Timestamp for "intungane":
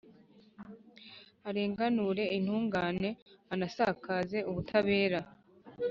2.37-3.09